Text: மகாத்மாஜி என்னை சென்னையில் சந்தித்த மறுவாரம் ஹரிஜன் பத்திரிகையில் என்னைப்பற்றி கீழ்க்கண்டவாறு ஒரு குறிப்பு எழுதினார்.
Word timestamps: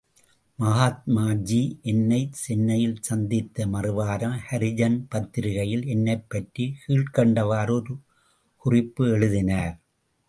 மகாத்மாஜி 0.59 1.59
என்னை 1.81 2.19
சென்னையில் 2.31 2.97
சந்தித்த 3.01 3.67
மறுவாரம் 3.67 4.35
ஹரிஜன் 4.49 4.97
பத்திரிகையில் 5.09 5.85
என்னைப்பற்றி 5.85 6.65
கீழ்க்கண்டவாறு 6.81 7.71
ஒரு 7.71 7.95
குறிப்பு 8.65 9.05
எழுதினார். 9.07 9.75